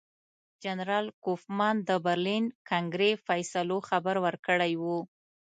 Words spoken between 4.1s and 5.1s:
ورکړی وو.